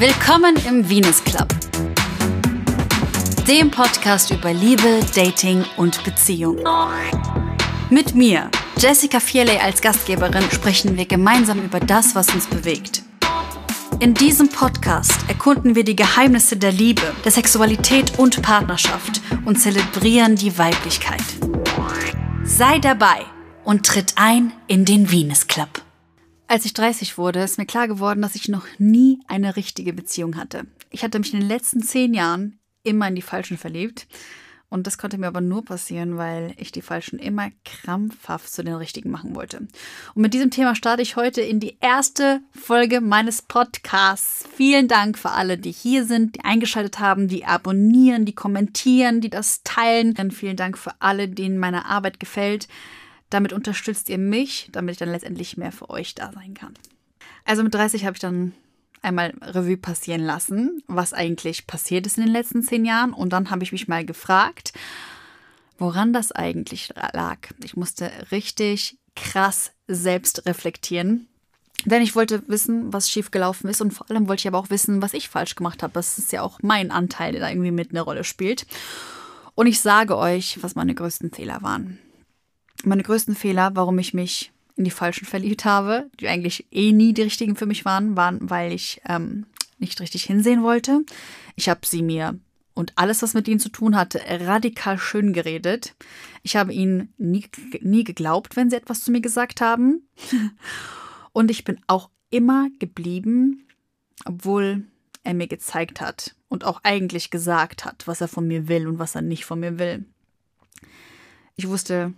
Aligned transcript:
Willkommen 0.00 0.56
im 0.66 0.88
Venus 0.88 1.22
Club, 1.22 1.48
dem 3.46 3.70
Podcast 3.70 4.30
über 4.30 4.50
Liebe, 4.50 5.00
Dating 5.14 5.62
und 5.76 6.02
Beziehung. 6.04 6.56
Mit 7.90 8.14
mir, 8.14 8.50
Jessica 8.78 9.20
Fierley 9.20 9.58
als 9.58 9.82
Gastgeberin, 9.82 10.50
sprechen 10.50 10.96
wir 10.96 11.04
gemeinsam 11.04 11.62
über 11.62 11.80
das, 11.80 12.14
was 12.14 12.32
uns 12.32 12.46
bewegt. 12.46 13.02
In 13.98 14.14
diesem 14.14 14.48
Podcast 14.48 15.18
erkunden 15.28 15.74
wir 15.74 15.84
die 15.84 15.96
Geheimnisse 15.96 16.56
der 16.56 16.72
Liebe, 16.72 17.02
der 17.22 17.32
Sexualität 17.32 18.18
und 18.18 18.40
Partnerschaft 18.40 19.20
und 19.44 19.60
zelebrieren 19.60 20.34
die 20.34 20.56
Weiblichkeit. 20.56 21.20
Sei 22.42 22.78
dabei 22.78 23.26
und 23.64 23.84
tritt 23.84 24.14
ein 24.16 24.54
in 24.66 24.86
den 24.86 25.12
Venus 25.12 25.46
Club. 25.46 25.82
Als 26.50 26.64
ich 26.64 26.74
30 26.74 27.16
wurde, 27.16 27.44
ist 27.44 27.58
mir 27.58 27.64
klar 27.64 27.86
geworden, 27.86 28.22
dass 28.22 28.34
ich 28.34 28.48
noch 28.48 28.66
nie 28.76 29.20
eine 29.28 29.54
richtige 29.54 29.92
Beziehung 29.92 30.34
hatte. 30.34 30.66
Ich 30.90 31.04
hatte 31.04 31.20
mich 31.20 31.32
in 31.32 31.38
den 31.38 31.48
letzten 31.48 31.80
zehn 31.80 32.12
Jahren 32.12 32.58
immer 32.82 33.06
in 33.06 33.14
die 33.14 33.22
Falschen 33.22 33.56
verliebt. 33.56 34.08
Und 34.68 34.88
das 34.88 34.98
konnte 34.98 35.16
mir 35.16 35.28
aber 35.28 35.40
nur 35.40 35.64
passieren, 35.64 36.16
weil 36.16 36.54
ich 36.56 36.72
die 36.72 36.82
Falschen 36.82 37.20
immer 37.20 37.52
krampfhaft 37.64 38.52
zu 38.52 38.64
den 38.64 38.74
Richtigen 38.74 39.12
machen 39.12 39.36
wollte. 39.36 39.58
Und 39.58 40.22
mit 40.22 40.34
diesem 40.34 40.50
Thema 40.50 40.74
starte 40.74 41.02
ich 41.02 41.14
heute 41.14 41.40
in 41.40 41.60
die 41.60 41.76
erste 41.80 42.40
Folge 42.50 43.00
meines 43.00 43.42
Podcasts. 43.42 44.44
Vielen 44.52 44.88
Dank 44.88 45.18
für 45.18 45.30
alle, 45.30 45.56
die 45.56 45.70
hier 45.70 46.04
sind, 46.04 46.34
die 46.34 46.44
eingeschaltet 46.44 46.98
haben, 46.98 47.28
die 47.28 47.44
abonnieren, 47.44 48.24
die 48.24 48.34
kommentieren, 48.34 49.20
die 49.20 49.30
das 49.30 49.62
teilen. 49.62 50.14
Dann 50.14 50.32
vielen 50.32 50.56
Dank 50.56 50.78
für 50.78 50.94
alle, 50.98 51.28
denen 51.28 51.58
meine 51.58 51.84
Arbeit 51.84 52.18
gefällt. 52.18 52.66
Damit 53.30 53.52
unterstützt 53.52 54.08
ihr 54.08 54.18
mich, 54.18 54.68
damit 54.72 54.94
ich 54.94 54.98
dann 54.98 55.10
letztendlich 55.10 55.56
mehr 55.56 55.72
für 55.72 55.88
euch 55.88 56.14
da 56.14 56.32
sein 56.32 56.54
kann. 56.54 56.74
Also 57.44 57.62
mit 57.62 57.72
30 57.74 58.04
habe 58.04 58.14
ich 58.14 58.20
dann 58.20 58.52
einmal 59.02 59.32
Revue 59.40 59.76
passieren 59.76 60.20
lassen, 60.20 60.82
was 60.86 61.12
eigentlich 61.14 61.66
passiert 61.66 62.06
ist 62.06 62.18
in 62.18 62.24
den 62.24 62.32
letzten 62.32 62.62
zehn 62.62 62.84
Jahren. 62.84 63.12
Und 63.12 63.32
dann 63.32 63.50
habe 63.50 63.62
ich 63.62 63.72
mich 63.72 63.88
mal 63.88 64.04
gefragt, 64.04 64.72
woran 65.78 66.12
das 66.12 66.32
eigentlich 66.32 66.92
lag. 67.12 67.38
Ich 67.62 67.76
musste 67.76 68.10
richtig 68.30 68.98
krass 69.14 69.72
selbst 69.86 70.46
reflektieren. 70.46 71.28
Denn 71.86 72.02
ich 72.02 72.14
wollte 72.14 72.46
wissen, 72.46 72.92
was 72.92 73.08
schiefgelaufen 73.08 73.70
ist 73.70 73.80
und 73.80 73.92
vor 73.92 74.10
allem 74.10 74.28
wollte 74.28 74.40
ich 74.40 74.48
aber 74.48 74.58
auch 74.58 74.68
wissen, 74.68 75.00
was 75.00 75.14
ich 75.14 75.30
falsch 75.30 75.54
gemacht 75.54 75.82
habe. 75.82 75.94
Das 75.94 76.18
ist 76.18 76.30
ja 76.30 76.42
auch 76.42 76.58
mein 76.60 76.90
Anteil, 76.90 77.32
der 77.32 77.40
da 77.40 77.48
irgendwie 77.48 77.70
mit 77.70 77.90
eine 77.90 78.02
Rolle 78.02 78.24
spielt. 78.24 78.66
Und 79.54 79.66
ich 79.66 79.80
sage 79.80 80.18
euch, 80.18 80.62
was 80.62 80.74
meine 80.74 80.94
größten 80.94 81.30
Fehler 81.30 81.62
waren 81.62 81.98
meine 82.84 83.02
größten 83.02 83.34
Fehler, 83.34 83.72
warum 83.74 83.98
ich 83.98 84.14
mich 84.14 84.52
in 84.76 84.84
die 84.84 84.90
Falschen 84.90 85.26
verliebt 85.26 85.64
habe, 85.64 86.08
die 86.20 86.28
eigentlich 86.28 86.66
eh 86.70 86.92
nie 86.92 87.12
die 87.12 87.22
richtigen 87.22 87.56
für 87.56 87.66
mich 87.66 87.84
waren, 87.84 88.16
waren, 88.16 88.48
weil 88.48 88.72
ich 88.72 89.00
ähm, 89.06 89.46
nicht 89.78 90.00
richtig 90.00 90.24
hinsehen 90.24 90.62
wollte. 90.62 91.04
Ich 91.56 91.68
habe 91.68 91.80
sie 91.84 92.02
mir 92.02 92.38
und 92.74 92.92
alles, 92.96 93.20
was 93.22 93.34
mit 93.34 93.46
ihnen 93.48 93.60
zu 93.60 93.68
tun 93.68 93.96
hatte, 93.96 94.22
radikal 94.26 94.98
schön 94.98 95.32
geredet. 95.32 95.94
Ich 96.42 96.56
habe 96.56 96.72
ihnen 96.72 97.12
nie, 97.18 97.44
nie 97.80 98.04
geglaubt, 98.04 98.56
wenn 98.56 98.70
sie 98.70 98.76
etwas 98.76 99.02
zu 99.02 99.10
mir 99.10 99.20
gesagt 99.20 99.60
haben. 99.60 100.08
und 101.32 101.50
ich 101.50 101.64
bin 101.64 101.78
auch 101.86 102.10
immer 102.30 102.68
geblieben, 102.78 103.66
obwohl 104.24 104.84
er 105.24 105.34
mir 105.34 105.48
gezeigt 105.48 106.00
hat 106.00 106.34
und 106.48 106.64
auch 106.64 106.80
eigentlich 106.82 107.30
gesagt 107.30 107.84
hat, 107.84 108.06
was 108.06 108.20
er 108.20 108.28
von 108.28 108.46
mir 108.46 108.68
will 108.68 108.86
und 108.86 108.98
was 108.98 109.14
er 109.14 109.22
nicht 109.22 109.44
von 109.44 109.60
mir 109.60 109.78
will. 109.78 110.06
Ich 111.56 111.68
wusste 111.68 112.14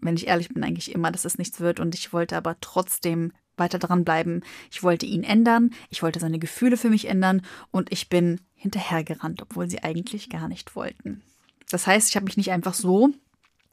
wenn 0.00 0.16
ich 0.16 0.26
ehrlich 0.26 0.48
bin, 0.48 0.64
eigentlich 0.64 0.92
immer, 0.92 1.10
dass 1.10 1.24
es 1.24 1.38
nichts 1.38 1.60
wird. 1.60 1.80
Und 1.80 1.94
ich 1.94 2.12
wollte 2.12 2.36
aber 2.36 2.56
trotzdem 2.60 3.32
weiter 3.56 3.78
dranbleiben. 3.78 4.44
Ich 4.70 4.82
wollte 4.82 5.06
ihn 5.06 5.24
ändern, 5.24 5.70
ich 5.90 6.02
wollte 6.02 6.20
seine 6.20 6.38
Gefühle 6.38 6.76
für 6.76 6.90
mich 6.90 7.06
ändern 7.06 7.42
und 7.70 7.92
ich 7.92 8.08
bin 8.08 8.40
hinterhergerannt, 8.54 9.42
obwohl 9.42 9.68
sie 9.68 9.82
eigentlich 9.82 10.30
gar 10.30 10.48
nicht 10.48 10.74
wollten. 10.76 11.22
Das 11.70 11.86
heißt, 11.86 12.08
ich 12.08 12.16
habe 12.16 12.24
mich 12.24 12.36
nicht 12.36 12.50
einfach 12.50 12.74
so 12.74 13.10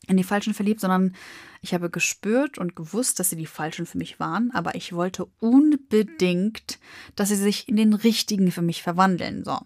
in 0.08 0.18
die 0.18 0.24
Falschen 0.24 0.54
verliebt, 0.54 0.82
sondern 0.82 1.16
ich 1.62 1.74
habe 1.74 1.90
gespürt 1.90 2.58
und 2.58 2.76
gewusst, 2.76 3.20
dass 3.20 3.30
sie 3.30 3.36
die 3.36 3.48
Falschen 3.48 3.86
für 3.86 3.98
mich 3.98 4.20
waren, 4.20 4.52
aber 4.52 4.76
ich 4.76 4.94
wollte 4.94 5.26
unbedingt, 5.40 6.80
dass 7.16 7.30
sie 7.30 7.36
sich 7.36 7.68
in 7.68 7.76
den 7.76 7.94
Richtigen 7.94 8.52
für 8.52 8.62
mich 8.62 8.84
verwandeln. 8.84 9.44
So. 9.44 9.60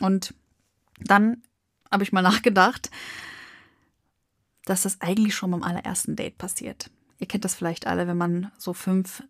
Und 0.00 0.34
dann 1.00 1.42
habe 1.90 2.02
ich 2.02 2.12
mal 2.12 2.22
nachgedacht, 2.22 2.90
dass 4.68 4.82
das 4.82 5.00
eigentlich 5.00 5.34
schon 5.34 5.50
beim 5.50 5.62
allerersten 5.62 6.16
Date 6.16 6.38
passiert. 6.38 6.90
Ihr 7.18 7.26
kennt 7.26 7.44
das 7.44 7.54
vielleicht 7.54 7.86
alle, 7.86 8.06
wenn 8.06 8.16
man 8.16 8.52
so 8.58 8.72
fünf 8.72 9.22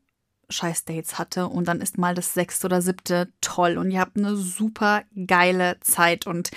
Scheiß-Dates 0.50 1.18
hatte 1.18 1.46
und 1.46 1.68
dann 1.68 1.80
ist 1.80 1.98
mal 1.98 2.14
das 2.14 2.32
sechste 2.32 2.66
oder 2.66 2.80
siebte 2.80 3.30
toll 3.40 3.76
und 3.76 3.90
ihr 3.90 4.00
habt 4.00 4.16
eine 4.16 4.34
super 4.36 5.02
geile 5.26 5.78
Zeit 5.80 6.26
und 6.26 6.50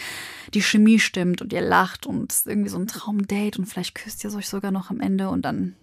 die 0.53 0.62
Chemie 0.62 1.00
stimmt 1.00 1.41
und 1.41 1.52
ihr 1.52 1.62
lacht 1.62 2.06
und 2.06 2.31
es 2.31 2.40
ist 2.40 2.47
irgendwie 2.47 2.70
so 2.70 2.78
ein 2.78 2.88
Traumdate 2.88 3.59
und 3.59 3.66
vielleicht 3.66 3.96
küsst 3.96 4.24
ihr 4.24 4.34
euch 4.34 4.47
sogar 4.47 4.72
noch 4.72 4.90
am 4.90 5.02
Ende 5.02 5.30
und 5.30 5.44
dann 5.44 5.75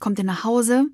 kommt 0.00 0.18
ihr 0.18 0.24
nach 0.24 0.42
Hause 0.42 0.86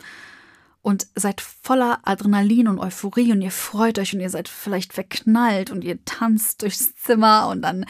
und 0.82 1.06
seid 1.14 1.40
voller 1.40 2.00
Adrenalin 2.02 2.68
und 2.68 2.78
Euphorie 2.78 3.32
und 3.32 3.40
ihr 3.40 3.50
freut 3.50 3.98
euch 3.98 4.12
und 4.12 4.20
ihr 4.20 4.28
seid 4.28 4.48
vielleicht 4.48 4.92
verknallt 4.92 5.70
und 5.70 5.82
ihr 5.82 6.04
tanzt 6.04 6.60
durchs 6.60 6.94
Zimmer 6.94 7.48
und 7.48 7.62
dann 7.62 7.86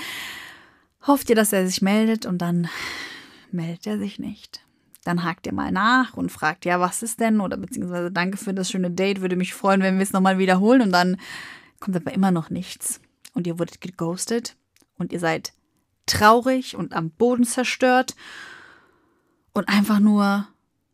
hofft 1.05 1.29
ihr, 1.29 1.37
dass 1.37 1.53
er 1.53 1.67
sich 1.67 1.83
meldet 1.83 2.25
und 2.25 2.39
dann 2.39 2.69
meldet 3.55 3.87
er 3.87 3.99
sich 3.99 4.19
nicht. 4.19 4.61
Dann 5.05 5.25
hakt 5.25 5.47
ihr 5.47 5.53
mal 5.53 5.71
nach 5.71 6.15
und 6.15 6.33
fragt, 6.33 6.65
ja, 6.65 6.81
was 6.81 7.03
ist 7.03 7.21
denn? 7.21 7.41
Oder 7.41 7.57
beziehungsweise 7.57 8.11
danke 8.11 8.37
für 8.37 8.55
das 8.55 8.71
schöne 8.71 8.91
Date, 8.91 9.21
würde 9.21 9.37
mich 9.37 9.55
freuen, 9.55 9.83
wenn 9.83 9.97
wir 9.97 10.03
es 10.03 10.13
nochmal 10.13 10.39
wiederholen. 10.39 10.83
Und 10.83 10.93
dann 10.93 11.19
kommt 11.81 11.97
aber 11.97 12.13
immer 12.13 12.31
noch 12.31 12.51
nichts. 12.51 13.01
Und 13.35 13.47
ihr 13.47 13.59
wurdet 13.59 13.81
geghostet 13.81 14.57
und 14.97 15.13
ihr 15.13 15.21
seid 15.21 15.53
traurig 16.07 16.77
und 16.77 16.95
am 16.95 17.11
Boden 17.11 17.45
zerstört 17.45 18.15
und 19.53 19.69
einfach 19.69 20.01
nur 20.01 20.49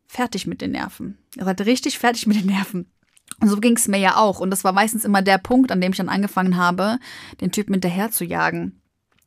fertig 0.06 0.46
mit 0.46 0.60
den 0.60 0.72
Nerven. 0.72 1.18
Ihr 1.36 1.44
seid 1.44 1.60
richtig 1.62 1.98
fertig 1.98 2.26
mit 2.26 2.38
den 2.38 2.46
Nerven. 2.46 2.90
Und 3.40 3.48
so 3.48 3.56
ging 3.58 3.76
es 3.76 3.86
mir 3.86 3.98
ja 3.98 4.16
auch. 4.16 4.40
Und 4.40 4.50
das 4.50 4.64
war 4.64 4.72
meistens 4.72 5.04
immer 5.04 5.22
der 5.22 5.38
Punkt, 5.38 5.70
an 5.70 5.80
dem 5.80 5.92
ich 5.92 5.98
dann 5.98 6.08
angefangen 6.08 6.56
habe, 6.56 6.98
den 7.40 7.52
Typen 7.52 7.74
hinterher 7.74 8.10
zu 8.10 8.24
jagen 8.24 8.79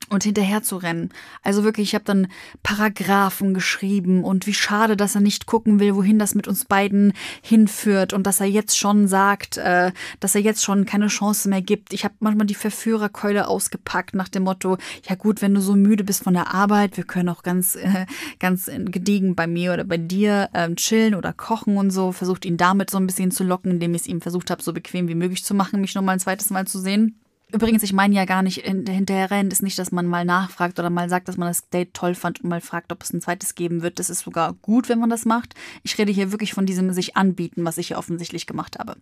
und 0.10 0.24
hinterher 0.24 0.64
zu 0.64 0.78
rennen. 0.78 1.10
Also 1.42 1.64
wirklich, 1.64 1.90
ich 1.90 1.96
habe 1.96 2.06
dann 2.06 2.28
Paragraphen 2.62 3.54
geschrieben 3.54 4.24
und 4.24 4.48
wie 4.48 4.54
schade, 4.54 4.98
dass 4.98 5.16
er 5.16 5.22
nicht 5.22 5.46
gucken 5.46 5.80
will, 5.80 5.96
wohin 5.96 6.20
das 6.20 6.36
mit 6.36 6.48
uns 6.48 6.66
beiden 6.66 7.14
hinführt 7.42 8.14
und 8.14 8.26
dass 8.26 8.40
er 8.40 8.48
jetzt 8.48 8.78
schon 8.78 9.08
sagt, 9.08 9.58
äh, 9.58 9.92
dass 10.20 10.36
er 10.36 10.42
jetzt 10.42 10.64
schon 10.64 10.86
keine 10.86 11.08
Chance 11.08 11.50
mehr 11.50 11.62
gibt. 11.62 11.94
Ich 11.94 12.04
habe 12.04 12.16
manchmal 12.20 12.48
die 12.48 12.56
Verführerkeule 12.56 13.48
ausgepackt 13.48 14.16
nach 14.16 14.30
dem 14.30 14.44
Motto, 14.44 14.78
ja 15.08 15.16
gut, 15.16 15.42
wenn 15.42 15.54
du 15.54 15.62
so 15.62 15.76
müde 15.76 16.04
bist 16.04 16.24
von 16.24 16.34
der 16.34 16.54
Arbeit, 16.54 16.98
wir 16.98 17.04
können 17.04 17.30
auch 17.30 17.44
ganz, 17.44 17.76
äh, 17.76 18.06
ganz 18.40 18.70
gediegen 18.86 19.36
bei 19.36 19.48
mir 19.48 19.74
oder 19.74 19.84
bei 19.84 19.98
dir 19.98 20.50
äh, 20.54 20.74
chillen 20.76 21.16
oder 21.16 21.34
kochen 21.34 21.78
und 21.78 21.92
so. 21.92 22.12
Versucht 22.12 22.46
ihn 22.46 22.58
damit 22.58 22.90
so 22.90 22.98
ein 22.98 23.08
bisschen 23.08 23.32
zu 23.32 23.44
locken, 23.44 23.72
indem 23.72 23.94
ich 23.96 24.02
es 24.02 24.08
ihm 24.08 24.22
versucht 24.22 24.50
habe, 24.50 24.62
so 24.62 24.74
bequem 24.74 25.08
wie 25.08 25.16
möglich 25.16 25.44
zu 25.44 25.54
machen, 25.54 25.82
mich 25.82 25.96
nochmal 25.96 26.14
ein 26.14 26.20
zweites 26.20 26.50
Mal 26.50 26.68
zu 26.68 26.80
sehen. 26.80 27.16
Übrigens, 27.54 27.84
ich 27.84 27.94
meine 27.94 28.16
ja 28.16 28.26
gar 28.26 28.42
nicht 28.42 28.66
hinterher 28.66 29.30
rennen, 29.30 29.52
ist 29.52 29.62
nicht, 29.62 29.78
dass 29.78 29.92
man 29.92 30.08
mal 30.08 30.26
nachfragt 30.26 30.80
oder 30.80 30.90
mal 30.90 31.08
sagt, 31.08 31.28
dass 31.28 31.38
man 31.38 31.50
das 31.50 31.70
Date 31.70 31.94
toll 31.94 32.16
fand 32.16 32.42
und 32.42 32.50
mal 32.50 32.62
fragt, 32.62 32.92
ob 32.92 33.04
es 33.04 33.14
ein 33.14 33.22
zweites 33.22 33.54
geben 33.54 33.84
wird. 33.84 34.00
Das 34.00 34.10
ist 34.10 34.22
sogar 34.22 34.54
gut, 34.54 34.90
wenn 34.90 34.98
man 34.98 35.12
das 35.12 35.26
macht. 35.26 35.54
Ich 35.84 35.96
rede 36.00 36.12
hier 36.12 36.32
wirklich 36.32 36.54
von 36.54 36.66
diesem 36.66 36.92
sich 36.94 37.16
anbieten, 37.16 37.64
was 37.64 37.78
ich 37.78 37.90
hier 37.90 38.00
offensichtlich 38.00 38.48
gemacht 38.48 38.80
habe. 38.80 38.96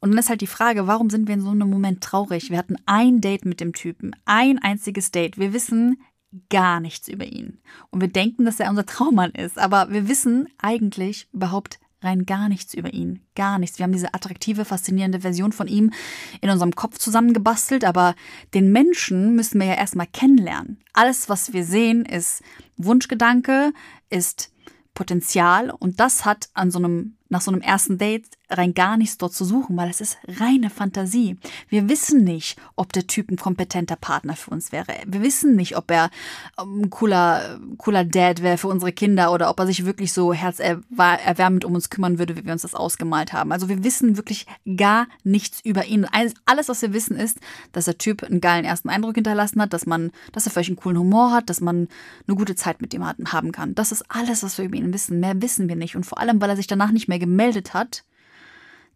Und 0.00 0.10
dann 0.10 0.18
ist 0.18 0.28
halt 0.28 0.40
die 0.40 0.46
Frage, 0.46 0.86
warum 0.86 1.10
sind 1.10 1.26
wir 1.26 1.34
in 1.34 1.40
so 1.40 1.50
einem 1.50 1.68
Moment 1.68 2.00
traurig? 2.00 2.50
Wir 2.50 2.58
hatten 2.58 2.76
ein 2.86 3.20
Date 3.20 3.44
mit 3.44 3.60
dem 3.60 3.72
Typen, 3.72 4.14
ein 4.24 4.60
einziges 4.60 5.10
Date. 5.10 5.36
Wir 5.36 5.52
wissen 5.52 6.00
gar 6.48 6.78
nichts 6.78 7.08
über 7.08 7.24
ihn. 7.24 7.58
Und 7.90 8.00
wir 8.00 8.08
denken, 8.08 8.44
dass 8.44 8.60
er 8.60 8.70
unser 8.70 8.86
Traummann 8.86 9.32
ist, 9.32 9.58
aber 9.58 9.90
wir 9.90 10.08
wissen 10.08 10.48
eigentlich 10.58 11.28
überhaupt 11.32 11.80
rein 12.02 12.26
gar 12.26 12.48
nichts 12.48 12.74
über 12.74 12.92
ihn. 12.92 13.20
Gar 13.34 13.58
nichts. 13.58 13.78
Wir 13.78 13.84
haben 13.84 13.92
diese 13.92 14.14
attraktive, 14.14 14.64
faszinierende 14.64 15.20
Version 15.20 15.52
von 15.52 15.68
ihm 15.68 15.92
in 16.40 16.50
unserem 16.50 16.74
Kopf 16.74 16.98
zusammengebastelt, 16.98 17.84
aber 17.84 18.14
den 18.54 18.72
Menschen 18.72 19.34
müssen 19.34 19.60
wir 19.60 19.66
ja 19.66 19.74
erstmal 19.74 20.06
kennenlernen. 20.06 20.78
Alles, 20.92 21.28
was 21.28 21.52
wir 21.52 21.64
sehen, 21.64 22.04
ist 22.04 22.42
Wunschgedanke, 22.76 23.72
ist 24.08 24.52
Potenzial 24.94 25.70
und 25.70 26.00
das 26.00 26.24
hat 26.24 26.48
an 26.54 26.70
so 26.70 26.78
einem, 26.78 27.16
nach 27.28 27.40
so 27.40 27.50
einem 27.50 27.62
ersten 27.62 27.98
Date 27.98 28.26
rein 28.50 28.74
gar 28.74 28.96
nichts 28.96 29.18
dort 29.18 29.32
zu 29.32 29.44
suchen, 29.44 29.76
weil 29.76 29.88
es 29.88 30.00
ist 30.00 30.18
reine 30.26 30.70
Fantasie. 30.70 31.36
Wir 31.68 31.88
wissen 31.88 32.24
nicht, 32.24 32.58
ob 32.76 32.92
der 32.92 33.06
Typ 33.06 33.30
ein 33.30 33.36
kompetenter 33.36 33.96
Partner 33.96 34.36
für 34.36 34.50
uns 34.50 34.72
wäre. 34.72 34.94
Wir 35.06 35.22
wissen 35.22 35.56
nicht, 35.56 35.76
ob 35.76 35.90
er 35.90 36.10
ähm, 36.58 36.82
ein 36.82 36.90
cooler, 36.90 37.60
cooler 37.78 38.04
Dad 38.04 38.42
wäre 38.42 38.58
für 38.58 38.68
unsere 38.68 38.92
Kinder 38.92 39.32
oder 39.32 39.50
ob 39.50 39.58
er 39.60 39.66
sich 39.66 39.84
wirklich 39.84 40.12
so 40.12 40.32
herzerwärmend 40.32 41.64
um 41.64 41.74
uns 41.74 41.90
kümmern 41.90 42.18
würde, 42.18 42.36
wie 42.36 42.44
wir 42.44 42.52
uns 42.52 42.62
das 42.62 42.74
ausgemalt 42.74 43.32
haben. 43.32 43.52
Also 43.52 43.68
wir 43.68 43.84
wissen 43.84 44.16
wirklich 44.16 44.46
gar 44.76 45.06
nichts 45.22 45.60
über 45.64 45.86
ihn. 45.86 46.06
Alles, 46.44 46.68
was 46.68 46.82
wir 46.82 46.92
wissen, 46.92 47.16
ist, 47.16 47.38
dass 47.72 47.84
der 47.84 47.98
Typ 47.98 48.24
einen 48.24 48.40
geilen 48.40 48.64
ersten 48.64 48.88
Eindruck 48.88 49.14
hinterlassen 49.14 49.60
hat, 49.60 49.72
dass 49.72 49.86
man, 49.86 50.10
dass 50.32 50.46
er 50.46 50.52
vielleicht 50.52 50.70
einen 50.70 50.76
coolen 50.76 50.98
Humor 50.98 51.32
hat, 51.32 51.50
dass 51.50 51.60
man 51.60 51.88
eine 52.26 52.36
gute 52.36 52.56
Zeit 52.56 52.80
mit 52.80 52.94
ihm 52.94 53.06
haben 53.06 53.52
kann. 53.52 53.74
Das 53.74 53.92
ist 53.92 54.04
alles, 54.08 54.42
was 54.42 54.58
wir 54.58 54.64
über 54.64 54.76
ihn 54.76 54.92
wissen. 54.92 55.20
Mehr 55.20 55.40
wissen 55.40 55.68
wir 55.68 55.76
nicht. 55.76 55.96
Und 55.96 56.04
vor 56.04 56.18
allem, 56.18 56.40
weil 56.40 56.50
er 56.50 56.56
sich 56.56 56.66
danach 56.66 56.90
nicht 56.90 57.08
mehr 57.08 57.18
gemeldet 57.18 57.74
hat, 57.74 58.04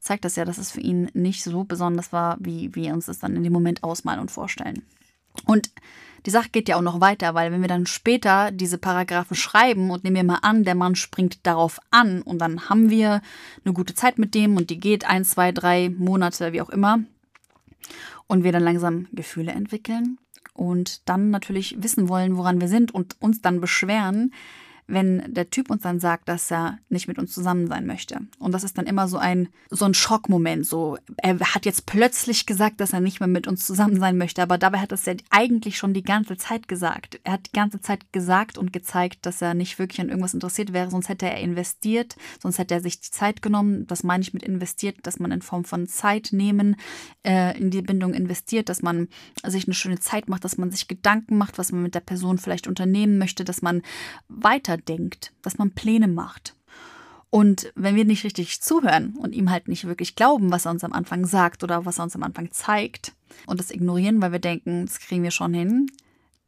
zeigt 0.04 0.24
das 0.26 0.36
ja, 0.36 0.44
dass 0.44 0.58
es 0.58 0.70
für 0.70 0.80
ihn 0.80 1.10
nicht 1.14 1.42
so 1.42 1.64
besonders 1.64 2.12
war, 2.12 2.36
wie 2.38 2.74
wir 2.74 2.92
uns 2.92 3.06
das 3.06 3.18
dann 3.20 3.34
in 3.36 3.42
dem 3.42 3.52
Moment 3.52 3.82
ausmalen 3.82 4.20
und 4.20 4.30
vorstellen. 4.30 4.82
Und 5.46 5.70
die 6.26 6.30
Sache 6.30 6.50
geht 6.50 6.68
ja 6.68 6.76
auch 6.76 6.82
noch 6.82 7.00
weiter, 7.00 7.34
weil 7.34 7.50
wenn 7.50 7.62
wir 7.62 7.68
dann 7.68 7.86
später 7.86 8.50
diese 8.50 8.76
Paragraphen 8.76 9.34
schreiben 9.34 9.90
und 9.90 10.04
nehmen 10.04 10.16
wir 10.16 10.24
mal 10.24 10.38
an, 10.42 10.64
der 10.64 10.74
Mann 10.74 10.94
springt 10.94 11.46
darauf 11.46 11.80
an 11.90 12.20
und 12.20 12.38
dann 12.38 12.68
haben 12.68 12.90
wir 12.90 13.22
eine 13.64 13.74
gute 13.74 13.94
Zeit 13.94 14.18
mit 14.18 14.34
dem 14.34 14.56
und 14.56 14.68
die 14.68 14.78
geht 14.78 15.06
ein, 15.06 15.24
zwei, 15.24 15.52
drei 15.52 15.88
Monate, 15.88 16.52
wie 16.52 16.60
auch 16.60 16.70
immer, 16.70 17.00
und 18.26 18.44
wir 18.44 18.52
dann 18.52 18.62
langsam 18.62 19.06
Gefühle 19.12 19.52
entwickeln 19.52 20.18
und 20.52 21.08
dann 21.08 21.30
natürlich 21.30 21.82
wissen 21.82 22.08
wollen, 22.10 22.36
woran 22.36 22.60
wir 22.60 22.68
sind 22.68 22.92
und 22.92 23.16
uns 23.20 23.40
dann 23.40 23.60
beschweren, 23.60 24.32
wenn 24.86 25.32
der 25.32 25.48
Typ 25.48 25.70
uns 25.70 25.82
dann 25.82 25.98
sagt, 25.98 26.28
dass 26.28 26.50
er 26.50 26.78
nicht 26.88 27.08
mit 27.08 27.18
uns 27.18 27.32
zusammen 27.32 27.66
sein 27.68 27.86
möchte. 27.86 28.20
Und 28.38 28.52
das 28.52 28.64
ist 28.64 28.76
dann 28.76 28.86
immer 28.86 29.08
so 29.08 29.16
ein, 29.16 29.48
so 29.70 29.86
ein 29.86 29.94
Schockmoment. 29.94 30.66
So, 30.66 30.98
er 31.16 31.38
hat 31.40 31.64
jetzt 31.64 31.86
plötzlich 31.86 32.44
gesagt, 32.44 32.80
dass 32.80 32.92
er 32.92 33.00
nicht 33.00 33.20
mehr 33.20 33.28
mit 33.28 33.46
uns 33.46 33.64
zusammen 33.64 33.98
sein 33.98 34.18
möchte, 34.18 34.42
aber 34.42 34.58
dabei 34.58 34.80
hat 34.80 34.92
er 34.92 34.96
es 34.96 35.06
ja 35.06 35.14
eigentlich 35.30 35.78
schon 35.78 35.94
die 35.94 36.02
ganze 36.02 36.36
Zeit 36.36 36.68
gesagt. 36.68 37.18
Er 37.24 37.32
hat 37.34 37.46
die 37.46 37.56
ganze 37.56 37.80
Zeit 37.80 38.12
gesagt 38.12 38.58
und 38.58 38.72
gezeigt, 38.72 39.24
dass 39.24 39.40
er 39.40 39.54
nicht 39.54 39.78
wirklich 39.78 40.00
an 40.00 40.08
irgendwas 40.08 40.34
interessiert 40.34 40.72
wäre, 40.72 40.90
sonst 40.90 41.08
hätte 41.08 41.26
er 41.26 41.40
investiert, 41.40 42.16
sonst 42.42 42.58
hätte 42.58 42.74
er 42.74 42.80
sich 42.80 43.00
die 43.00 43.10
Zeit 43.10 43.40
genommen. 43.40 43.86
Das 43.86 44.02
meine 44.02 44.22
ich 44.22 44.34
mit 44.34 44.42
investiert, 44.42 44.98
dass 45.04 45.18
man 45.18 45.32
in 45.32 45.40
Form 45.40 45.64
von 45.64 45.86
Zeit 45.86 46.28
nehmen 46.32 46.76
äh, 47.22 47.56
in 47.58 47.70
die 47.70 47.82
Bindung 47.82 48.12
investiert, 48.12 48.68
dass 48.68 48.82
man 48.82 49.08
sich 49.46 49.66
eine 49.66 49.74
schöne 49.74 49.98
Zeit 49.98 50.28
macht, 50.28 50.44
dass 50.44 50.58
man 50.58 50.70
sich 50.70 50.88
Gedanken 50.88 51.38
macht, 51.38 51.56
was 51.56 51.72
man 51.72 51.82
mit 51.82 51.94
der 51.94 52.00
Person 52.00 52.36
vielleicht 52.36 52.66
unternehmen 52.66 53.16
möchte, 53.16 53.44
dass 53.44 53.62
man 53.62 53.82
weiter 54.28 54.73
weiterdenkt, 54.74 55.32
dass 55.42 55.58
man 55.58 55.72
Pläne 55.72 56.08
macht. 56.08 56.56
Und 57.30 57.72
wenn 57.74 57.96
wir 57.96 58.04
nicht 58.04 58.24
richtig 58.24 58.62
zuhören 58.62 59.16
und 59.16 59.34
ihm 59.34 59.50
halt 59.50 59.66
nicht 59.66 59.86
wirklich 59.86 60.14
glauben, 60.14 60.52
was 60.52 60.66
er 60.66 60.70
uns 60.70 60.84
am 60.84 60.92
Anfang 60.92 61.26
sagt 61.26 61.64
oder 61.64 61.84
was 61.84 61.98
er 61.98 62.04
uns 62.04 62.14
am 62.14 62.22
Anfang 62.22 62.52
zeigt 62.52 63.12
und 63.46 63.58
das 63.58 63.72
ignorieren, 63.72 64.22
weil 64.22 64.30
wir 64.30 64.38
denken, 64.38 64.86
das 64.86 65.00
kriegen 65.00 65.24
wir 65.24 65.32
schon 65.32 65.52
hin, 65.52 65.90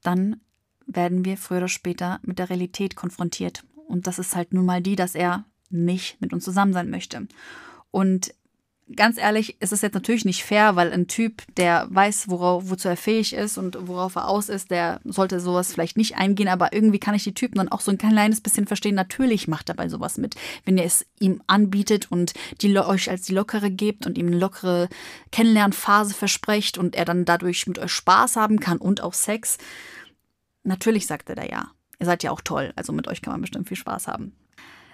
dann 0.02 0.40
werden 0.86 1.24
wir 1.24 1.36
früher 1.36 1.58
oder 1.58 1.68
später 1.68 2.20
mit 2.22 2.38
der 2.38 2.50
Realität 2.50 2.94
konfrontiert. 2.94 3.64
Und 3.88 4.06
das 4.06 4.20
ist 4.20 4.36
halt 4.36 4.54
nun 4.54 4.64
mal 4.64 4.80
die, 4.80 4.94
dass 4.94 5.16
er 5.16 5.44
nicht 5.70 6.20
mit 6.20 6.32
uns 6.32 6.44
zusammen 6.44 6.72
sein 6.72 6.90
möchte. 6.90 7.26
Und 7.90 8.32
ganz 8.94 9.18
ehrlich, 9.18 9.60
ist 9.60 9.72
es 9.72 9.82
jetzt 9.82 9.94
natürlich 9.94 10.24
nicht 10.24 10.44
fair, 10.44 10.76
weil 10.76 10.92
ein 10.92 11.08
Typ, 11.08 11.42
der 11.56 11.88
weiß, 11.90 12.28
worauf, 12.28 12.70
wozu 12.70 12.88
er 12.88 12.96
fähig 12.96 13.32
ist 13.32 13.58
und 13.58 13.76
worauf 13.88 14.14
er 14.14 14.28
aus 14.28 14.48
ist, 14.48 14.70
der 14.70 15.00
sollte 15.04 15.40
sowas 15.40 15.72
vielleicht 15.72 15.96
nicht 15.96 16.16
eingehen, 16.16 16.48
aber 16.48 16.72
irgendwie 16.72 17.00
kann 17.00 17.14
ich 17.14 17.24
die 17.24 17.34
Typen 17.34 17.56
dann 17.56 17.68
auch 17.68 17.80
so 17.80 17.90
ein 17.90 17.98
kleines 17.98 18.40
bisschen 18.40 18.66
verstehen. 18.66 18.94
Natürlich 18.94 19.48
macht 19.48 19.68
er 19.68 19.74
bei 19.74 19.88
sowas 19.88 20.18
mit. 20.18 20.36
Wenn 20.64 20.78
ihr 20.78 20.84
es 20.84 21.04
ihm 21.18 21.42
anbietet 21.48 22.10
und 22.12 22.34
die 22.60 22.76
euch 22.78 23.10
als 23.10 23.22
die 23.22 23.34
Lockere 23.34 23.70
gebt 23.70 24.06
und 24.06 24.18
ihm 24.18 24.28
eine 24.28 24.38
lockere 24.38 24.88
Kennenlernphase 25.32 26.14
versprecht 26.14 26.78
und 26.78 26.94
er 26.94 27.04
dann 27.04 27.24
dadurch 27.24 27.66
mit 27.66 27.78
euch 27.78 27.90
Spaß 27.90 28.36
haben 28.36 28.60
kann 28.60 28.78
und 28.78 29.02
auch 29.02 29.14
Sex, 29.14 29.58
natürlich 30.62 31.06
sagt 31.06 31.28
er 31.30 31.36
da 31.36 31.44
ja. 31.44 31.72
Ihr 31.98 32.06
seid 32.06 32.22
ja 32.22 32.30
auch 32.30 32.42
toll, 32.42 32.72
also 32.76 32.92
mit 32.92 33.08
euch 33.08 33.22
kann 33.22 33.32
man 33.32 33.40
bestimmt 33.40 33.68
viel 33.68 33.76
Spaß 33.76 34.06
haben 34.06 34.36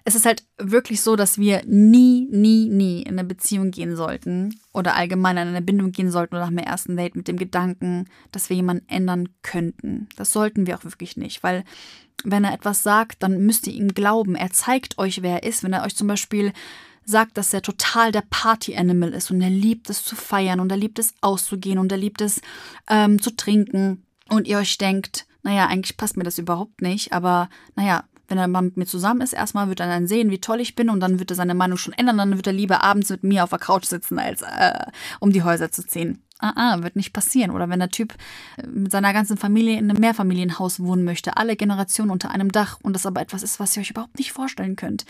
es 0.04 0.14
ist 0.14 0.26
halt 0.26 0.44
wirklich 0.58 1.00
so, 1.00 1.16
dass 1.16 1.38
wir 1.38 1.62
nie, 1.66 2.28
nie, 2.30 2.68
nie 2.68 3.02
in 3.02 3.18
eine 3.18 3.24
Beziehung 3.24 3.70
gehen 3.70 3.96
sollten 3.96 4.58
oder 4.72 4.96
allgemein 4.96 5.36
in 5.36 5.48
eine 5.48 5.62
Bindung 5.62 5.92
gehen 5.92 6.10
sollten 6.10 6.34
oder 6.34 6.44
nach 6.44 6.50
dem 6.50 6.58
ersten 6.58 6.96
Date 6.96 7.14
mit 7.14 7.28
dem 7.28 7.36
Gedanken, 7.36 8.06
dass 8.32 8.48
wir 8.48 8.56
jemanden 8.56 8.88
ändern 8.88 9.28
könnten. 9.42 10.08
Das 10.16 10.32
sollten 10.32 10.66
wir 10.66 10.76
auch 10.76 10.84
wirklich 10.84 11.16
nicht, 11.16 11.42
weil 11.42 11.64
wenn 12.24 12.44
er 12.44 12.54
etwas 12.54 12.82
sagt, 12.82 13.22
dann 13.22 13.44
müsst 13.44 13.66
ihr 13.66 13.74
ihm 13.74 13.94
glauben. 13.94 14.34
Er 14.34 14.50
zeigt 14.50 14.98
euch, 14.98 15.22
wer 15.22 15.42
er 15.42 15.48
ist. 15.48 15.64
Wenn 15.64 15.72
er 15.72 15.84
euch 15.84 15.96
zum 15.96 16.06
Beispiel 16.06 16.52
sagt, 17.04 17.36
dass 17.36 17.52
er 17.52 17.62
total 17.62 18.12
der 18.12 18.22
Party-Animal 18.28 19.12
ist 19.12 19.30
und 19.30 19.40
er 19.40 19.50
liebt 19.50 19.90
es 19.90 20.04
zu 20.04 20.14
feiern 20.14 20.60
und 20.60 20.70
er 20.70 20.78
liebt 20.78 20.98
es 20.98 21.14
auszugehen 21.20 21.78
und 21.78 21.90
er 21.90 21.98
liebt 21.98 22.20
es 22.20 22.40
ähm, 22.88 23.20
zu 23.20 23.34
trinken 23.34 24.04
und 24.28 24.46
ihr 24.46 24.58
euch 24.58 24.78
denkt, 24.78 25.26
naja, 25.42 25.66
eigentlich 25.66 25.96
passt 25.96 26.16
mir 26.16 26.22
das 26.24 26.38
überhaupt 26.38 26.80
nicht, 26.80 27.12
aber 27.12 27.48
naja, 27.74 28.04
wenn 28.32 28.38
er 28.38 28.48
mal 28.48 28.62
mit 28.62 28.78
mir 28.78 28.86
zusammen 28.86 29.20
ist, 29.20 29.34
erstmal 29.34 29.68
wird 29.68 29.80
er 29.80 29.88
dann 29.88 30.06
sehen, 30.06 30.30
wie 30.30 30.40
toll 30.40 30.58
ich 30.60 30.74
bin 30.74 30.88
und 30.88 31.00
dann 31.00 31.18
wird 31.18 31.30
er 31.30 31.36
seine 31.36 31.54
Meinung 31.54 31.76
schon 31.76 31.92
ändern. 31.92 32.16
Dann 32.16 32.36
wird 32.36 32.46
er 32.46 32.54
lieber 32.54 32.82
abends 32.82 33.10
mit 33.10 33.24
mir 33.24 33.44
auf 33.44 33.50
der 33.50 33.58
Couch 33.58 33.84
sitzen, 33.84 34.18
als 34.18 34.40
äh, 34.40 34.86
um 35.20 35.32
die 35.32 35.42
Häuser 35.42 35.70
zu 35.70 35.86
ziehen. 35.86 36.22
Ah, 36.38 36.54
ah, 36.56 36.82
wird 36.82 36.96
nicht 36.96 37.12
passieren. 37.12 37.50
Oder 37.50 37.68
wenn 37.68 37.78
der 37.78 37.90
Typ 37.90 38.14
äh, 38.56 38.66
mit 38.66 38.90
seiner 38.90 39.12
ganzen 39.12 39.36
Familie 39.36 39.78
in 39.78 39.90
einem 39.90 40.00
Mehrfamilienhaus 40.00 40.80
wohnen 40.80 41.04
möchte, 41.04 41.36
alle 41.36 41.56
Generationen 41.56 42.10
unter 42.10 42.30
einem 42.30 42.50
Dach 42.50 42.78
und 42.82 42.94
das 42.94 43.04
aber 43.04 43.20
etwas 43.20 43.42
ist, 43.42 43.60
was 43.60 43.76
ihr 43.76 43.82
euch 43.82 43.90
überhaupt 43.90 44.16
nicht 44.16 44.32
vorstellen 44.32 44.76
könnt, 44.76 45.04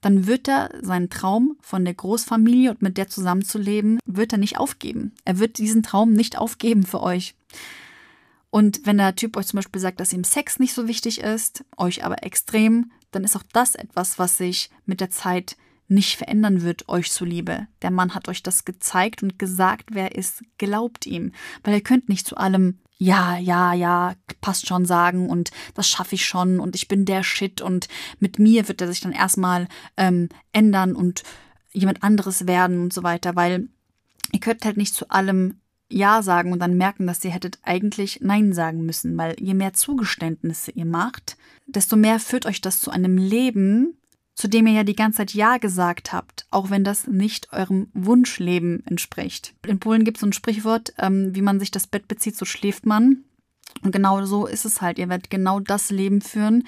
dann 0.00 0.26
wird 0.26 0.48
er 0.48 0.70
seinen 0.82 1.10
Traum 1.10 1.56
von 1.60 1.84
der 1.84 1.94
Großfamilie 1.94 2.70
und 2.72 2.82
mit 2.82 2.98
der 2.98 3.08
zusammenzuleben, 3.08 4.00
wird 4.04 4.32
er 4.32 4.38
nicht 4.38 4.58
aufgeben. 4.58 5.12
Er 5.24 5.38
wird 5.38 5.58
diesen 5.58 5.84
Traum 5.84 6.12
nicht 6.12 6.36
aufgeben 6.38 6.82
für 6.82 7.02
euch. 7.02 7.36
Und 8.54 8.82
wenn 8.84 8.98
der 8.98 9.16
Typ 9.16 9.36
euch 9.36 9.48
zum 9.48 9.56
Beispiel 9.56 9.80
sagt, 9.80 9.98
dass 9.98 10.12
ihm 10.12 10.22
Sex 10.22 10.60
nicht 10.60 10.74
so 10.74 10.86
wichtig 10.86 11.18
ist, 11.18 11.64
euch 11.76 12.04
aber 12.04 12.22
extrem, 12.22 12.92
dann 13.10 13.24
ist 13.24 13.34
auch 13.34 13.42
das 13.52 13.74
etwas, 13.74 14.16
was 14.20 14.36
sich 14.36 14.70
mit 14.86 15.00
der 15.00 15.10
Zeit 15.10 15.56
nicht 15.88 16.16
verändern 16.16 16.62
wird, 16.62 16.88
euch 16.88 17.10
zuliebe. 17.10 17.66
Der 17.82 17.90
Mann 17.90 18.14
hat 18.14 18.28
euch 18.28 18.44
das 18.44 18.64
gezeigt 18.64 19.24
und 19.24 19.40
gesagt, 19.40 19.86
wer 19.90 20.12
er 20.12 20.14
ist, 20.16 20.44
glaubt 20.56 21.04
ihm. 21.04 21.32
Weil 21.64 21.74
ihr 21.74 21.80
könnt 21.80 22.08
nicht 22.08 22.28
zu 22.28 22.36
allem 22.36 22.78
ja, 22.96 23.38
ja, 23.38 23.72
ja, 23.72 24.14
passt 24.40 24.68
schon 24.68 24.86
sagen 24.86 25.30
und 25.30 25.50
das 25.74 25.88
schaffe 25.88 26.14
ich 26.14 26.24
schon 26.24 26.60
und 26.60 26.76
ich 26.76 26.86
bin 26.86 27.06
der 27.06 27.24
Shit 27.24 27.60
und 27.60 27.88
mit 28.20 28.38
mir 28.38 28.68
wird 28.68 28.80
er 28.80 28.86
sich 28.86 29.00
dann 29.00 29.10
erstmal 29.10 29.66
ähm, 29.96 30.28
ändern 30.52 30.94
und 30.94 31.24
jemand 31.72 32.04
anderes 32.04 32.46
werden 32.46 32.82
und 32.82 32.92
so 32.92 33.02
weiter, 33.02 33.34
weil 33.34 33.68
ihr 34.30 34.38
könnt 34.38 34.64
halt 34.64 34.76
nicht 34.76 34.94
zu 34.94 35.08
allem 35.08 35.60
ja 35.94 36.22
sagen 36.22 36.52
und 36.52 36.58
dann 36.58 36.76
merken, 36.76 37.06
dass 37.06 37.24
ihr 37.24 37.30
hättet 37.30 37.58
eigentlich 37.62 38.20
Nein 38.20 38.52
sagen 38.52 38.84
müssen, 38.84 39.16
weil 39.16 39.36
je 39.38 39.54
mehr 39.54 39.72
Zugeständnisse 39.72 40.72
ihr 40.72 40.84
macht, 40.84 41.36
desto 41.66 41.96
mehr 41.96 42.18
führt 42.18 42.46
euch 42.46 42.60
das 42.60 42.80
zu 42.80 42.90
einem 42.90 43.16
Leben, 43.16 43.96
zu 44.34 44.48
dem 44.48 44.66
ihr 44.66 44.72
ja 44.72 44.84
die 44.84 44.96
ganze 44.96 45.18
Zeit 45.18 45.34
Ja 45.34 45.58
gesagt 45.58 46.12
habt, 46.12 46.46
auch 46.50 46.70
wenn 46.70 46.82
das 46.82 47.06
nicht 47.06 47.52
eurem 47.52 47.88
Wunschleben 47.94 48.84
entspricht. 48.86 49.54
In 49.64 49.78
Polen 49.78 50.04
gibt 50.04 50.16
es 50.16 50.22
so 50.22 50.26
ein 50.26 50.32
Sprichwort, 50.32 50.92
ähm, 50.98 51.34
wie 51.34 51.42
man 51.42 51.60
sich 51.60 51.70
das 51.70 51.86
Bett 51.86 52.08
bezieht, 52.08 52.36
so 52.36 52.44
schläft 52.44 52.84
man. 52.84 53.24
Und 53.82 53.92
genau 53.92 54.24
so 54.24 54.46
ist 54.46 54.64
es 54.64 54.80
halt. 54.80 54.98
Ihr 54.98 55.08
werdet 55.08 55.30
genau 55.30 55.60
das 55.60 55.90
Leben 55.90 56.20
führen, 56.20 56.64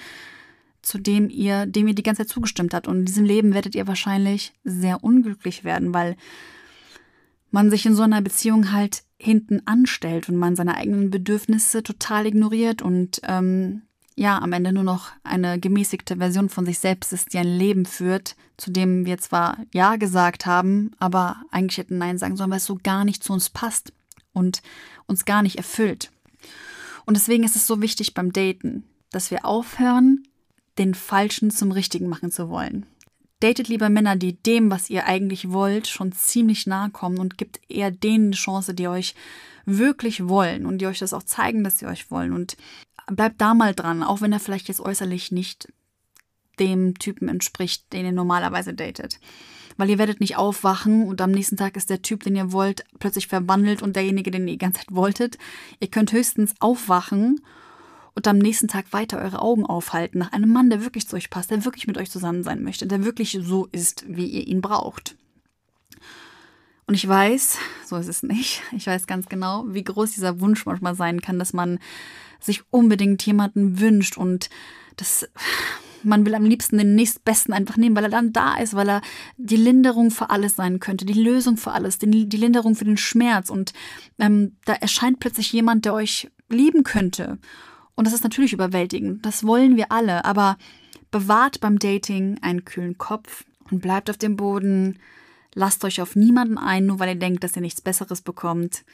zu 0.81 0.97
dem 0.97 1.29
ihr, 1.29 1.65
dem 1.65 1.87
ihr 1.87 1.95
die 1.95 2.03
ganze 2.03 2.23
Zeit 2.23 2.29
zugestimmt 2.29 2.73
habt. 2.73 2.87
Und 2.87 2.99
in 2.99 3.05
diesem 3.05 3.25
Leben 3.25 3.53
werdet 3.53 3.75
ihr 3.75 3.87
wahrscheinlich 3.87 4.53
sehr 4.63 5.03
unglücklich 5.03 5.65
werden, 5.65 5.93
weil 5.93 6.15
man 7.51 7.69
sich 7.69 7.85
in 7.85 7.95
so 7.95 8.03
einer 8.03 8.21
Beziehung 8.21 8.71
halt 8.71 9.03
hinten 9.17 9.61
anstellt 9.65 10.29
und 10.29 10.35
man 10.35 10.55
seine 10.55 10.75
eigenen 10.75 11.09
Bedürfnisse 11.09 11.83
total 11.83 12.25
ignoriert 12.25 12.81
und 12.81 13.21
ähm, 13.23 13.83
ja, 14.15 14.39
am 14.39 14.51
Ende 14.51 14.73
nur 14.73 14.83
noch 14.83 15.11
eine 15.23 15.59
gemäßigte 15.59 16.17
Version 16.17 16.49
von 16.49 16.65
sich 16.65 16.79
selbst 16.79 17.13
ist, 17.13 17.33
die 17.33 17.37
ein 17.37 17.47
Leben 17.47 17.85
führt, 17.85 18.35
zu 18.57 18.71
dem 18.71 19.05
wir 19.05 19.19
zwar 19.19 19.59
Ja 19.71 19.95
gesagt 19.95 20.47
haben, 20.47 20.91
aber 20.97 21.37
eigentlich 21.51 21.77
hätten 21.77 21.99
Nein 21.99 22.17
sagen 22.17 22.35
sollen, 22.35 22.49
weil 22.49 22.57
es 22.57 22.65
so 22.65 22.79
gar 22.81 23.05
nicht 23.05 23.23
zu 23.23 23.31
uns 23.31 23.51
passt 23.51 23.93
und 24.33 24.63
uns 25.05 25.25
gar 25.25 25.43
nicht 25.43 25.57
erfüllt. 25.57 26.11
Und 27.05 27.15
deswegen 27.15 27.43
ist 27.43 27.55
es 27.55 27.67
so 27.67 27.79
wichtig 27.79 28.15
beim 28.15 28.33
Daten, 28.33 28.83
dass 29.11 29.29
wir 29.29 29.45
aufhören, 29.45 30.23
den 30.79 30.95
Falschen 30.95 31.51
zum 31.51 31.71
Richtigen 31.71 32.07
machen 32.07 32.31
zu 32.31 32.49
wollen. 32.49 32.85
Datet 33.39 33.67
lieber 33.67 33.89
Männer, 33.89 34.15
die 34.15 34.41
dem, 34.41 34.71
was 34.71 34.89
ihr 34.89 35.05
eigentlich 35.05 35.51
wollt, 35.51 35.87
schon 35.87 36.11
ziemlich 36.11 36.65
nahe 36.65 36.89
kommen 36.89 37.19
und 37.19 37.37
gibt 37.37 37.59
eher 37.69 37.91
denen 37.91 38.27
eine 38.27 38.35
Chance, 38.35 38.73
die 38.73 38.87
euch 38.87 39.13
wirklich 39.65 40.27
wollen 40.27 40.65
und 40.65 40.79
die 40.79 40.87
euch 40.87 40.99
das 40.99 41.13
auch 41.13 41.23
zeigen, 41.23 41.63
dass 41.63 41.77
sie 41.77 41.85
euch 41.85 42.09
wollen. 42.09 42.33
Und 42.33 42.57
bleibt 43.05 43.39
da 43.39 43.53
mal 43.53 43.75
dran, 43.75 44.01
auch 44.01 44.21
wenn 44.21 44.33
er 44.33 44.39
vielleicht 44.39 44.69
jetzt 44.69 44.79
äußerlich 44.79 45.31
nicht 45.31 45.71
dem 46.59 46.97
Typen 46.97 47.29
entspricht, 47.29 47.93
den 47.93 48.05
ihr 48.05 48.11
normalerweise 48.11 48.73
datet. 48.73 49.19
Weil 49.77 49.91
ihr 49.91 49.99
werdet 49.99 50.19
nicht 50.19 50.37
aufwachen 50.37 51.07
und 51.07 51.21
am 51.21 51.29
nächsten 51.29 51.57
Tag 51.57 51.77
ist 51.77 51.91
der 51.91 52.01
Typ, 52.01 52.23
den 52.23 52.35
ihr 52.35 52.51
wollt, 52.51 52.83
plötzlich 52.97 53.27
verwandelt 53.27 53.83
und 53.83 53.95
derjenige, 53.95 54.31
den 54.31 54.47
ihr 54.47 54.53
die 54.53 54.57
ganze 54.57 54.79
Zeit 54.79 54.95
wolltet. 54.95 55.37
Ihr 55.79 55.89
könnt 55.89 56.11
höchstens 56.11 56.55
aufwachen 56.59 57.41
und 58.17 58.27
am 58.27 58.39
nächsten 58.39 58.67
Tag 58.67 58.93
weiter 58.93 59.21
eure 59.21 59.43
Augen 59.43 59.63
aufhalten 59.63 60.17
nach 60.17 60.31
einem 60.31 60.51
Mann, 60.51 60.71
der 60.71 60.83
wirklich 60.83 61.07
zu 61.07 61.15
euch 61.15 61.29
passt, 61.29 61.51
der 61.51 61.65
wirklich 61.65 61.85
mit 61.85 61.99
euch 61.99 62.09
zusammen 62.09 62.41
sein 62.41 62.63
möchte, 62.63 62.87
der 62.87 63.05
wirklich 63.05 63.37
so 63.39 63.67
ist, 63.71 64.05
wie 64.07 64.25
ihr 64.25 64.47
ihn 64.47 64.59
braucht. 64.59 65.15
Und 66.87 66.95
ich 66.95 67.07
weiß, 67.07 67.59
so 67.85 67.95
ist 67.95 68.07
es 68.07 68.23
nicht, 68.23 68.63
ich 68.75 68.87
weiß 68.87 69.05
ganz 69.05 69.27
genau, 69.27 69.65
wie 69.67 69.83
groß 69.83 70.13
dieser 70.13 70.39
Wunsch 70.39 70.65
manchmal 70.65 70.95
sein 70.95 71.21
kann, 71.21 71.37
dass 71.37 71.53
man 71.53 71.77
sich 72.39 72.63
unbedingt 72.71 73.23
jemanden 73.23 73.79
wünscht 73.79 74.17
und 74.17 74.49
das 74.95 75.29
man 76.01 76.25
will 76.25 76.33
am 76.33 76.45
liebsten 76.45 76.79
den 76.79 76.95
nächstbesten 76.95 77.53
einfach 77.53 77.77
nehmen, 77.77 77.95
weil 77.95 78.05
er 78.05 78.09
dann 78.09 78.33
da 78.33 78.57
ist, 78.57 78.73
weil 78.73 78.89
er 78.89 79.01
die 79.37 79.57
Linderung 79.57 80.09
für 80.09 80.31
alles 80.31 80.55
sein 80.55 80.79
könnte, 80.79 81.05
die 81.05 81.21
Lösung 81.21 81.57
für 81.57 81.71
alles, 81.71 81.99
die, 81.99 82.27
die 82.27 82.37
Linderung 82.37 82.75
für 82.75 82.85
den 82.85 82.97
Schmerz. 82.97 83.51
Und 83.51 83.73
ähm, 84.17 84.55
da 84.65 84.73
erscheint 84.73 85.19
plötzlich 85.19 85.51
jemand, 85.51 85.85
der 85.85 85.93
euch 85.93 86.31
lieben 86.49 86.83
könnte. 86.83 87.37
Und 87.97 88.05
das 88.05 88.13
ist 88.13 88.23
natürlich 88.23 88.53
überwältigend. 88.53 89.25
Das 89.25 89.45
wollen 89.45 89.75
wir 89.75 89.91
alle. 89.91 90.23
Aber 90.23 90.57
bewahrt 91.11 91.59
beim 91.59 91.79
Dating 91.79 92.37
einen 92.41 92.63
kühlen 92.63 92.97
Kopf 92.97 93.43
und 93.71 93.81
bleibt 93.81 94.09
auf 94.09 94.17
dem 94.17 94.37
Boden. 94.37 94.99
Lasst 95.55 95.83
euch 95.83 95.99
auf 95.99 96.15
niemanden 96.15 96.59
ein, 96.59 96.85
nur 96.85 96.99
weil 96.99 97.09
ihr 97.09 97.19
denkt, 97.19 97.43
dass 97.43 97.55
ihr 97.55 97.61
nichts 97.63 97.81
Besseres 97.81 98.21
bekommt. 98.21 98.85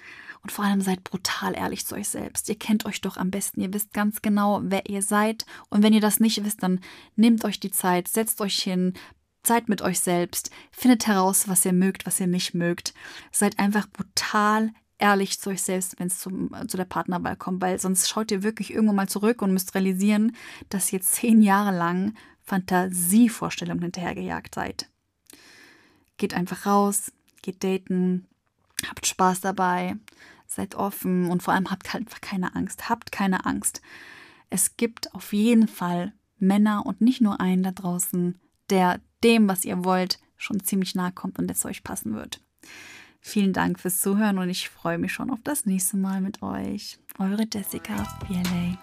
Und 0.41 0.51
vor 0.51 0.63
allem 0.63 0.79
seid 0.79 1.03
brutal 1.03 1.53
ehrlich 1.53 1.85
zu 1.85 1.95
euch 1.95 2.07
selbst. 2.07 2.47
Ihr 2.47 2.57
kennt 2.57 2.85
euch 2.85 3.01
doch 3.01 3.17
am 3.17 3.29
besten. 3.29 3.59
Ihr 3.59 3.73
wisst 3.73 3.93
ganz 3.93 4.21
genau, 4.21 4.61
wer 4.63 4.89
ihr 4.89 5.01
seid. 5.01 5.45
Und 5.69 5.83
wenn 5.83 5.93
ihr 5.93 6.01
das 6.01 6.21
nicht 6.21 6.43
wisst, 6.45 6.63
dann 6.63 6.79
nehmt 7.17 7.43
euch 7.43 7.59
die 7.59 7.71
Zeit, 7.71 8.07
setzt 8.07 8.39
euch 8.39 8.55
hin, 8.55 8.93
seid 9.45 9.67
mit 9.67 9.81
euch 9.81 9.99
selbst, 9.99 10.49
findet 10.71 11.07
heraus, 11.07 11.49
was 11.49 11.65
ihr 11.65 11.73
mögt, 11.73 12.05
was 12.05 12.21
ihr 12.21 12.27
nicht 12.27 12.53
mögt. 12.53 12.93
Seid 13.33 13.59
einfach 13.59 13.87
brutal 13.89 14.71
ehrlich 14.97 15.39
zu 15.39 15.49
euch 15.49 15.61
selbst, 15.61 15.99
wenn 15.99 16.07
es 16.07 16.19
zu 16.19 16.77
der 16.77 16.85
Partnerwahl 16.85 17.35
kommt, 17.35 17.61
weil 17.61 17.79
sonst 17.79 18.09
schaut 18.09 18.31
ihr 18.31 18.43
wirklich 18.43 18.73
irgendwann 18.73 18.95
mal 18.95 19.09
zurück 19.09 19.41
und 19.41 19.53
müsst 19.53 19.75
realisieren, 19.75 20.35
dass 20.69 20.93
ihr 20.93 21.01
zehn 21.01 21.41
Jahre 21.41 21.75
lang 21.75 22.15
Fantasievorstellungen 22.43 23.83
hinterhergejagt 23.83 24.55
seid. 24.55 24.89
Geht 26.17 26.33
einfach 26.33 26.65
raus, 26.65 27.11
geht 27.41 27.63
daten, 27.63 28.27
habt 28.87 29.07
Spaß 29.07 29.41
dabei, 29.41 29.95
seid 30.45 30.75
offen 30.75 31.29
und 31.29 31.41
vor 31.41 31.53
allem 31.53 31.71
habt 31.71 31.93
halt 31.93 32.03
einfach 32.03 32.21
keine 32.21 32.55
Angst. 32.55 32.89
Habt 32.89 33.11
keine 33.11 33.45
Angst. 33.45 33.81
Es 34.49 34.77
gibt 34.77 35.13
auf 35.15 35.33
jeden 35.33 35.67
Fall 35.67 36.13
Männer 36.37 36.85
und 36.85 37.01
nicht 37.01 37.21
nur 37.21 37.39
einen 37.39 37.63
da 37.63 37.71
draußen, 37.71 38.39
der 38.69 38.99
dem, 39.23 39.47
was 39.47 39.65
ihr 39.65 39.83
wollt, 39.83 40.19
schon 40.37 40.63
ziemlich 40.63 40.95
nahe 40.95 41.11
kommt 41.11 41.39
und 41.39 41.49
es 41.49 41.65
euch 41.65 41.83
passen 41.83 42.13
wird. 42.13 42.41
Vielen 43.25 43.53
Dank 43.53 43.79
fürs 43.79 44.01
Zuhören 44.01 44.37
und 44.37 44.49
ich 44.49 44.69
freue 44.69 44.97
mich 44.97 45.13
schon 45.13 45.31
auf 45.31 45.39
das 45.45 45.65
nächste 45.65 45.95
Mal 45.95 46.19
mit 46.19 46.43
euch. 46.43 46.99
Eure 47.17 47.45
Jessica 47.51 48.05
PLA. 48.27 48.77